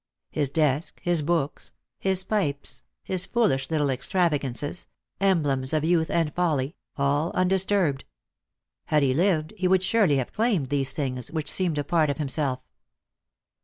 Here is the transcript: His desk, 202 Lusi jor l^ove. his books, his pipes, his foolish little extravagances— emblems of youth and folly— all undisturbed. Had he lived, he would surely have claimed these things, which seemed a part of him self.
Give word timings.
His 0.31 0.49
desk, 0.49 0.99
202 1.03 1.03
Lusi 1.03 1.03
jor 1.03 1.05
l^ove. 1.05 1.05
his 1.05 1.21
books, 1.59 1.71
his 1.99 2.23
pipes, 2.23 2.83
his 3.03 3.25
foolish 3.27 3.69
little 3.69 3.91
extravagances— 3.91 4.87
emblems 5.31 5.73
of 5.73 5.83
youth 5.83 6.09
and 6.09 6.33
folly— 6.33 6.75
all 6.97 7.29
undisturbed. 7.35 8.05
Had 8.85 9.03
he 9.03 9.13
lived, 9.13 9.53
he 9.57 9.67
would 9.67 9.83
surely 9.83 10.17
have 10.17 10.33
claimed 10.33 10.69
these 10.69 10.93
things, 10.93 11.31
which 11.31 11.51
seemed 11.51 11.77
a 11.77 11.83
part 11.83 12.09
of 12.09 12.17
him 12.17 12.29
self. 12.29 12.61